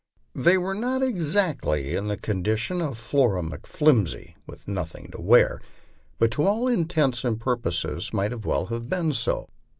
They 0.33 0.57
were 0.57 0.73
not 0.73 1.03
exactly 1.03 1.93
in 1.95 2.07
the 2.07 2.17
condition 2.17 2.81
of 2.81 2.97
Flora 2.97 3.43
McFliru 3.43 4.07
sy 4.07 4.35
with 4.47 4.67
nothing 4.67 5.11
to 5.11 5.21
wear, 5.21 5.61
but 6.17 6.31
to 6.31 6.43
all 6.43 6.67
intents 6.67 7.23
and 7.23 7.39
purposes 7.39 8.11
might 8.11 8.33
as 8.33 8.41
well 8.41 8.65
have 8.65 8.89
been 8.89 9.13
so. 9.13 9.47